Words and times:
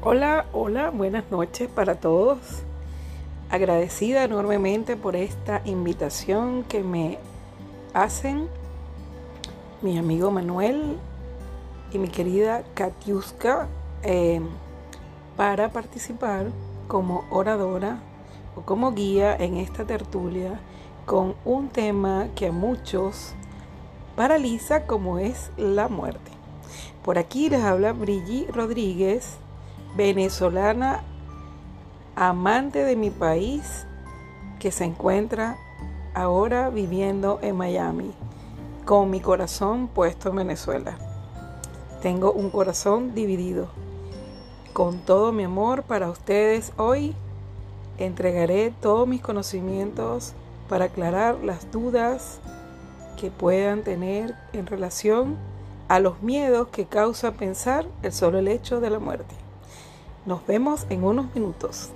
Hola, 0.00 0.46
hola, 0.52 0.90
buenas 0.90 1.24
noches 1.32 1.68
para 1.68 1.96
todos. 1.96 2.38
Agradecida 3.50 4.22
enormemente 4.22 4.96
por 4.96 5.16
esta 5.16 5.60
invitación 5.64 6.62
que 6.62 6.84
me 6.84 7.18
hacen 7.94 8.48
mi 9.82 9.98
amigo 9.98 10.30
Manuel 10.30 10.96
y 11.92 11.98
mi 11.98 12.06
querida 12.06 12.62
Katiuska 12.74 13.66
eh, 14.04 14.40
para 15.36 15.72
participar 15.72 16.46
como 16.86 17.24
oradora 17.28 17.98
o 18.54 18.60
como 18.60 18.92
guía 18.92 19.34
en 19.34 19.56
esta 19.56 19.84
tertulia 19.84 20.60
con 21.06 21.34
un 21.44 21.70
tema 21.70 22.28
que 22.36 22.46
a 22.46 22.52
muchos 22.52 23.34
paraliza 24.14 24.86
como 24.86 25.18
es 25.18 25.50
la 25.56 25.88
muerte. 25.88 26.30
Por 27.04 27.18
aquí 27.18 27.50
les 27.50 27.64
habla 27.64 27.92
Brigitte 27.92 28.54
Rodríguez 28.54 29.38
venezolana, 29.96 31.02
amante 32.16 32.84
de 32.84 32.96
mi 32.96 33.10
país, 33.10 33.86
que 34.58 34.72
se 34.72 34.84
encuentra 34.84 35.56
ahora 36.14 36.70
viviendo 36.70 37.38
en 37.42 37.56
Miami, 37.56 38.12
con 38.84 39.10
mi 39.10 39.20
corazón 39.20 39.88
puesto 39.88 40.30
en 40.30 40.36
Venezuela. 40.36 40.98
Tengo 42.02 42.32
un 42.32 42.50
corazón 42.50 43.14
dividido. 43.14 43.68
Con 44.72 44.98
todo 44.98 45.32
mi 45.32 45.44
amor 45.44 45.82
para 45.82 46.10
ustedes 46.10 46.72
hoy, 46.76 47.14
entregaré 47.98 48.72
todos 48.80 49.06
mis 49.08 49.20
conocimientos 49.20 50.34
para 50.68 50.86
aclarar 50.86 51.42
las 51.42 51.70
dudas 51.70 52.40
que 53.16 53.30
puedan 53.30 53.82
tener 53.82 54.36
en 54.52 54.66
relación 54.66 55.36
a 55.88 55.98
los 55.98 56.22
miedos 56.22 56.68
que 56.68 56.86
causa 56.86 57.32
pensar 57.32 57.86
el 58.02 58.12
solo 58.12 58.38
hecho 58.38 58.80
de 58.80 58.90
la 58.90 58.98
muerte. 58.98 59.34
Nos 60.26 60.46
vemos 60.46 60.86
en 60.90 61.04
unos 61.04 61.34
minutos. 61.34 61.90